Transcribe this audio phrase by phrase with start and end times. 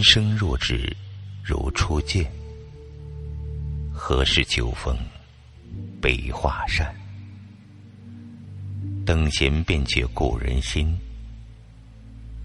[0.00, 0.96] 人生若只
[1.44, 2.24] 如初见，
[3.92, 4.96] 何事秋风
[6.00, 6.90] 悲画扇？
[9.04, 10.96] 等闲变却故人心，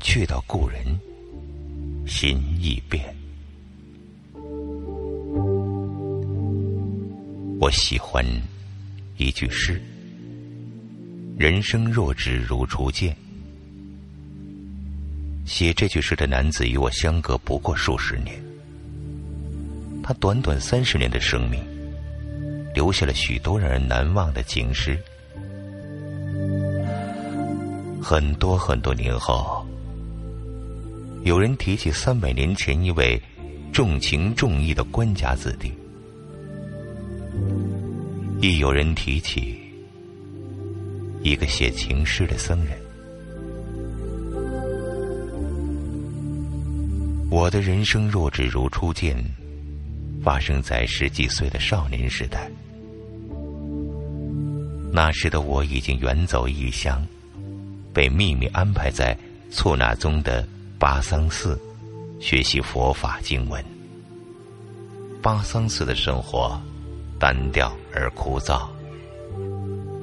[0.02, 1.00] 却道故人
[2.06, 3.16] 心易变。
[7.62, 8.22] 我喜欢
[9.16, 9.82] 一句诗
[11.40, 13.16] ：“人生若只如初见。”
[15.46, 18.36] 写这句诗的男子与我相隔不过数十年，
[20.04, 21.64] 他短短三十年的生命，
[22.74, 25.00] 留下了许多让人难忘的情诗。
[28.02, 29.66] 很多很多年后，
[31.24, 33.22] 有人提起三百年前一位
[33.72, 35.72] 重情重义的官家子弟。
[38.42, 39.60] 亦有人提起
[41.22, 42.85] 一个写情诗的僧人。
[47.36, 49.22] 我的人生若只如初见，
[50.24, 52.50] 发生在十几岁的少年时代。
[54.90, 57.06] 那时的我已经远走异乡，
[57.94, 59.18] 被秘密安排在
[59.52, 60.48] 措那宗的
[60.80, 61.60] 巴桑寺
[62.22, 63.62] 学习佛法经文。
[65.22, 66.58] 巴桑寺的生活。
[67.18, 68.68] 单调而枯燥。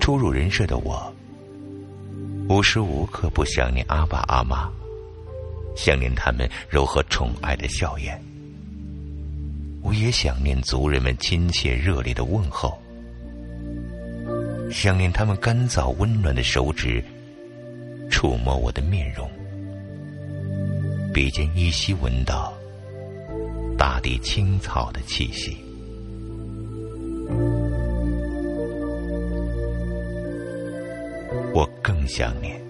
[0.01, 1.15] 初入人世的我，
[2.49, 4.71] 无时无刻不想念阿爸阿妈，
[5.77, 8.21] 想念他们柔和宠爱的笑颜。
[9.83, 12.81] 我也想念族人们亲切热烈的问候，
[14.71, 17.03] 想念他们干燥温暖的手指
[18.09, 19.29] 触摸我的面容，
[21.13, 22.53] 鼻尖依稀闻到
[23.77, 25.57] 大地青草的气息。
[31.55, 32.62] 我更想念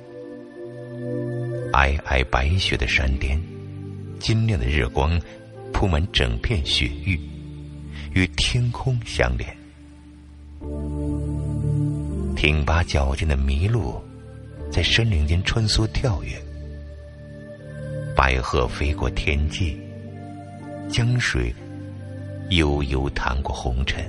[1.73, 3.41] 皑皑白雪的山巅，
[4.21, 5.19] 金亮的日光
[5.73, 7.19] 铺满整片雪域，
[8.13, 9.57] 与天空相连。
[12.37, 14.03] 挺拔矫健的麋鹿
[14.71, 16.33] 在森林间穿梭跳跃，
[18.15, 19.79] 白鹤飞过天际，
[20.91, 21.55] 江水
[22.51, 24.05] 悠悠淌过红尘。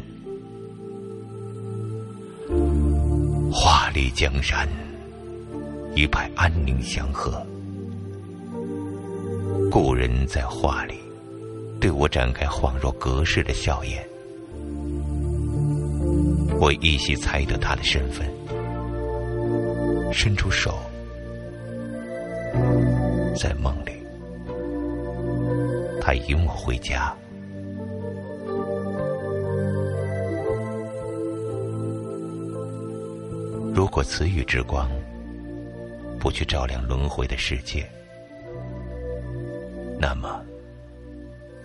[3.50, 4.68] 画里江山，
[5.96, 7.46] 一派安宁祥和。
[9.74, 11.00] 故人在画里
[11.82, 14.08] 对我展开恍若隔世的笑颜，
[16.60, 18.30] 我依稀猜得他的身份，
[20.14, 20.78] 伸出手，
[23.36, 23.94] 在梦里，
[26.00, 27.12] 他引我回家。
[33.74, 34.88] 如果词语之光
[36.20, 37.84] 不去照亮轮回的世界，
[40.06, 40.44] 那么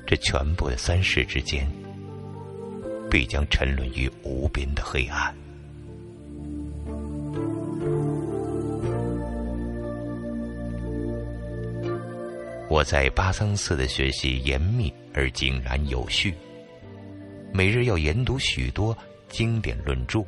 [0.06, 1.68] 这全部的三世之间，
[3.10, 5.34] 必将沉沦于无边的黑暗。
[12.68, 16.32] 我在巴桑寺的学习严密而井然有序，
[17.52, 18.96] 每日要研读许多
[19.28, 20.20] 经典论著。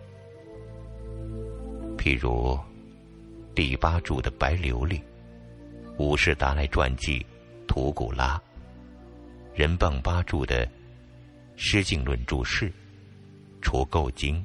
[1.96, 2.58] 譬如，
[3.54, 5.00] 第八注的白琉璃，
[5.96, 7.20] 五世达赖传记
[7.70, 8.36] 《图古拉》，
[9.54, 10.66] 仁棒八注的
[11.54, 12.68] 《诗经论注释》，
[13.62, 14.44] 除垢经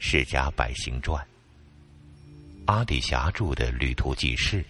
[0.00, 1.24] 释迦百行传》，
[2.66, 4.60] 阿底峡注的《旅途记事》，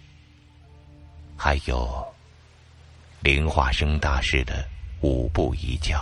[1.34, 2.06] 还有
[3.22, 4.62] 灵化生大师的
[5.00, 5.96] 《五部遗教》。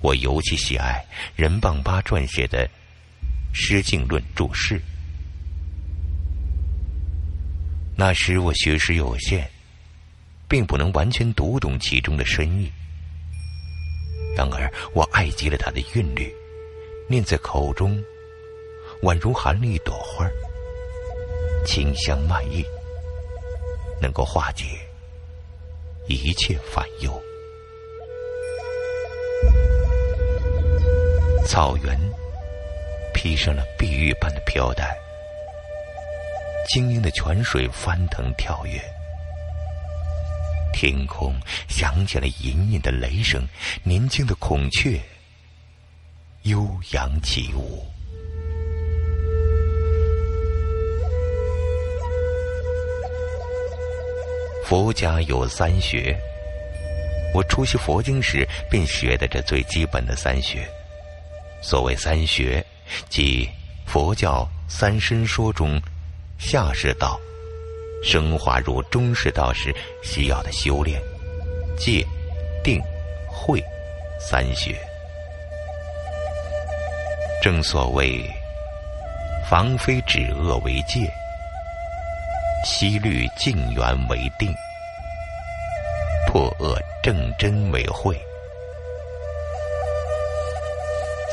[0.00, 1.04] 我尤其喜爱
[1.34, 2.64] 任棒八撰写的
[3.52, 4.78] 《诗经论注释》。
[7.96, 9.48] 那时我学识有限，
[10.48, 12.70] 并不能完全读懂其中的深意。
[14.36, 16.34] 然而我爱极了它的韵律，
[17.08, 18.02] 念在口中，
[19.02, 20.28] 宛如含了一朵花，
[21.64, 22.64] 清香漫溢，
[24.02, 24.64] 能够化解
[26.08, 27.22] 一切烦忧。
[31.46, 31.96] 草原
[33.14, 34.98] 披上了碧玉般的飘带，
[36.68, 38.80] 晶莹的泉水翻腾跳跃，
[40.72, 41.34] 天空
[41.68, 43.46] 响起了隐隐的雷声，
[43.82, 45.00] 年轻的孔雀
[46.42, 47.86] 悠扬起舞。
[54.64, 56.18] 佛家有三学，
[57.34, 60.66] 我初学佛经时便学的这最基本的三学。
[61.60, 62.64] 所谓三学，
[63.08, 63.48] 即
[63.86, 65.80] 佛教三身说中
[66.38, 67.18] 下士道，
[68.02, 71.00] 升华入中士道时需要的修炼，
[71.76, 72.04] 戒、
[72.62, 72.80] 定、
[73.26, 73.62] 慧
[74.20, 74.76] 三学。
[77.42, 78.24] 正所谓，
[79.48, 81.10] 防非止恶为戒，
[82.64, 84.54] 息虑静缘为定，
[86.26, 88.18] 破恶正真为慧。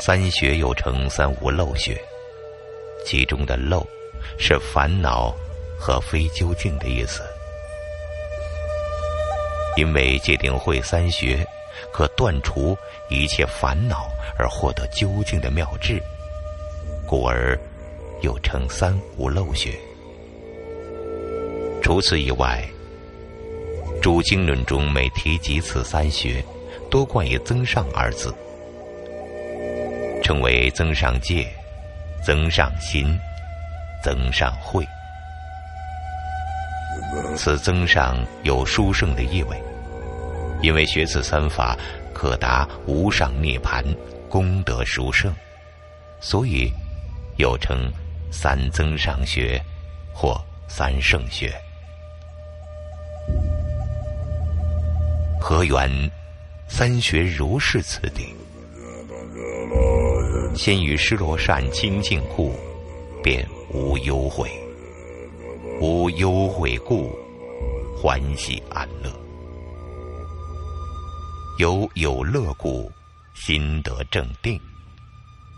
[0.00, 1.96] 三学又称三无漏学，
[3.06, 3.86] 其中的漏
[4.38, 5.34] 是烦恼
[5.78, 7.22] 和非究竟的意思。
[9.76, 11.46] 因为界定慧三学
[11.92, 12.76] 可断除
[13.08, 16.02] 一切烦恼而获得究竟的妙智，
[17.06, 17.58] 故而
[18.20, 19.78] 又称三无漏学。
[21.82, 22.62] 除此以外，
[24.00, 26.44] 诸经论中每提及此三学，
[26.90, 28.34] 多冠以增上二字。
[30.22, 31.48] 称为增上戒、
[32.24, 33.18] 增上心、
[34.02, 34.86] 增上慧。
[37.36, 39.62] 此增上有殊胜的意味，
[40.62, 41.76] 因为学此三法
[42.12, 43.84] 可达无上涅盘，
[44.28, 45.34] 功德殊胜，
[46.20, 46.70] 所以
[47.36, 47.90] 又称
[48.30, 49.60] 三增上学
[50.14, 51.52] 或三圣学。
[55.40, 56.10] 何缘
[56.68, 58.34] 三学如是此地？
[60.54, 62.54] 先于失罗善清净故，
[63.22, 64.50] 便无忧悔；
[65.80, 67.10] 无忧悔故，
[67.96, 69.10] 欢喜安乐；
[71.58, 72.92] 有有乐故，
[73.32, 74.58] 心得正定；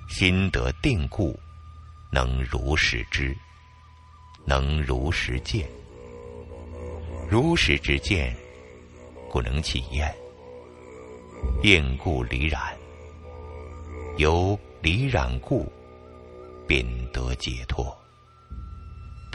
[0.09, 1.37] 心得定故，
[2.13, 3.37] 能如实知，
[4.45, 5.69] 能如实见。
[7.29, 8.33] 如实之见，
[9.29, 10.15] 故能起厌。
[11.65, 12.61] 厌故离染。
[14.19, 15.67] 由离染故，
[16.65, 17.85] 便得解脱；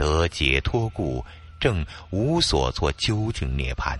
[0.00, 1.22] 得解脱故，
[1.60, 3.98] 正无所作究竟涅槃。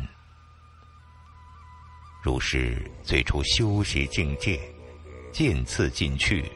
[2.22, 4.58] 如是最初修习境界，
[5.30, 6.50] 渐次进去，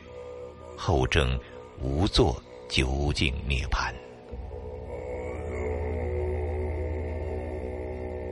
[0.79, 1.39] 后正
[1.79, 3.93] 无作究竟涅槃。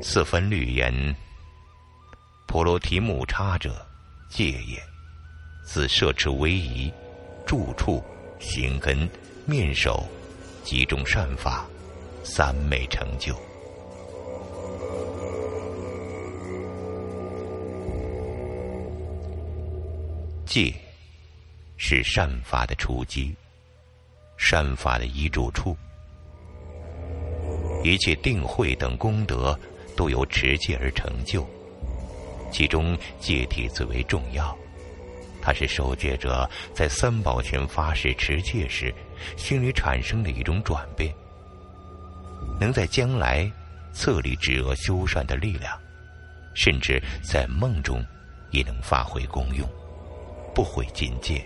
[0.02, 1.14] 四分律言：
[2.46, 3.86] 婆罗提木叉者，
[4.30, 4.82] 戒也。
[5.62, 6.90] 自摄持威仪、
[7.44, 8.02] 住处、
[8.40, 9.06] 行根、
[9.44, 10.08] 面首，
[10.64, 11.66] 集中善法，
[12.22, 13.34] 三昧成就。
[20.46, 20.72] 戒
[21.76, 23.34] 是善法的初基，
[24.36, 25.76] 善法的依住处。
[27.82, 29.58] 一切定慧等功德，
[29.96, 31.44] 都由持戒而成就，
[32.52, 34.56] 其中戒体最为重要。
[35.42, 38.94] 它是受戒者在三宝前发誓持戒时，
[39.36, 41.12] 心里产生的一种转变，
[42.60, 43.50] 能在将来
[43.92, 45.76] 策立止恶修善的力量，
[46.54, 48.02] 甚至在梦中
[48.52, 49.68] 也能发挥功用，
[50.54, 51.44] 不毁禁戒。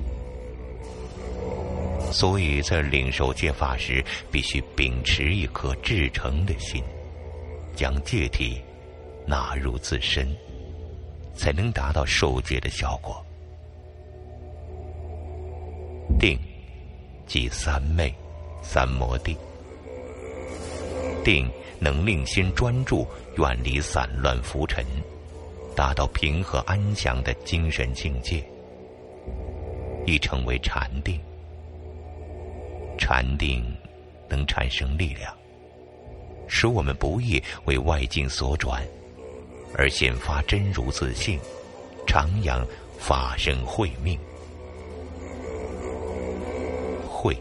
[2.12, 6.84] 所以在领受戒法时，必须秉持一颗至诚的心，
[7.74, 8.62] 将戒体
[9.26, 10.28] 纳入自身，
[11.34, 13.25] 才能达到受戒的效果。
[16.18, 16.38] 定，
[17.26, 18.14] 即三昧、
[18.62, 19.36] 三摩地。
[21.24, 23.06] 定能令心专注，
[23.36, 24.84] 远离散乱浮尘，
[25.74, 28.42] 达到平和安详的精神境界，
[30.06, 31.20] 亦称为禅定。
[32.96, 33.62] 禅定
[34.28, 35.34] 能产生力量，
[36.46, 38.82] 使我们不易为外境所转，
[39.76, 41.38] 而显发真如自性，
[42.06, 42.64] 徜徉
[42.98, 44.18] 法身慧命。
[47.26, 47.36] 慧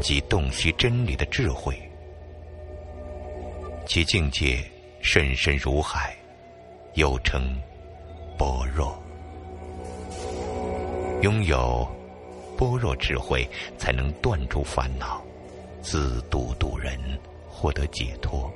[0.00, 1.76] 即洞悉真理的智慧，
[3.86, 4.58] 其境界
[5.00, 6.14] 甚深如海，
[6.94, 7.60] 又称
[8.38, 8.96] 般若。
[11.22, 11.88] 拥有
[12.56, 15.20] 般若智慧，才能断除烦恼，
[15.80, 16.96] 自度度人，
[17.48, 18.48] 获得解脱。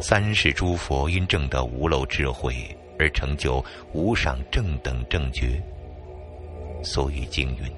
[0.00, 2.54] 三世诸佛因证得无漏智慧，
[2.98, 5.62] 而成就无上正等正觉。
[6.82, 7.72] 所以经云：“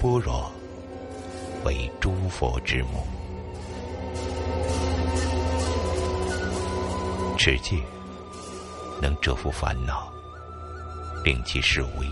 [0.00, 0.50] 般若
[1.64, 3.06] 为诸佛之母。”
[7.38, 7.76] 持戒
[9.00, 10.12] 能折伏烦恼，
[11.24, 12.06] 令其示威；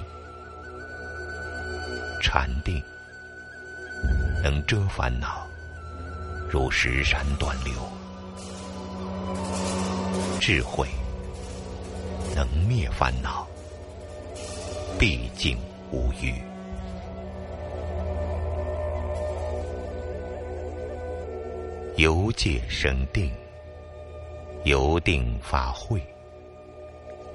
[2.21, 2.83] 禅定
[4.43, 5.47] 能遮烦恼，
[6.51, 7.75] 如石山断流；
[10.41, 10.89] 智慧
[12.41, 13.47] 能灭烦恼，
[14.99, 15.59] 毕竟。
[15.93, 16.33] 无欲。
[21.97, 23.31] 由戒生定，
[24.63, 26.01] 由定发慧，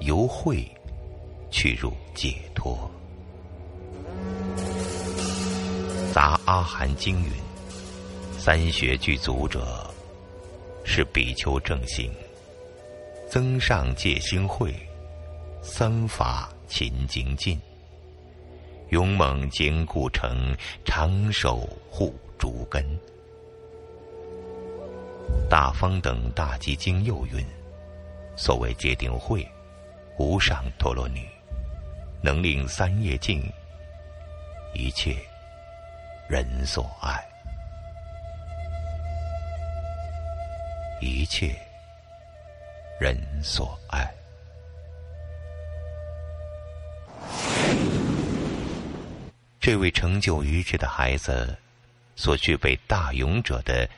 [0.00, 0.66] 由慧
[1.50, 2.90] 去入解脱。
[6.14, 7.30] 杂阿含经云：
[8.38, 9.88] 三学具足者，
[10.82, 12.10] 是比丘正行；
[13.28, 14.74] 增上戒心慧，
[15.78, 17.60] 三法勤精进，
[18.88, 20.56] 勇猛坚固成，
[20.86, 22.82] 长守护诸根。
[25.50, 27.46] 大方等大集经又云
[28.38, 29.46] ：“所谓戒定慧，
[30.16, 31.28] 无上陀罗女，
[32.22, 33.44] 能令三业尽，
[34.72, 35.14] 一切
[36.26, 37.22] 人所爱，
[41.02, 41.54] 一切
[42.98, 44.10] 人所爱。”
[49.66, 51.58] 这位成就于智的孩子，
[52.14, 53.88] 所具备大勇者的。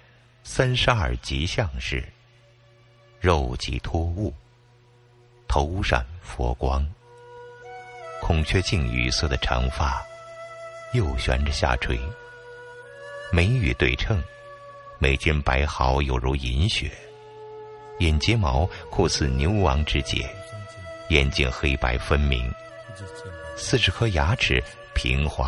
[0.43, 2.03] 三十二吉相是：
[3.21, 4.33] 肉即脱物，
[5.47, 6.83] 头闪佛光，
[8.23, 10.03] 孔雀镜羽色的长发，
[10.95, 12.01] 右旋着下垂，
[13.31, 14.25] 眉宇对称，
[14.99, 16.91] 眉间白毫有如银雪，
[17.99, 20.35] 眼睫毛酷似牛王之睫，
[21.11, 22.51] 眼睛黑白分明，
[23.55, 25.37] 四十颗牙齿平滑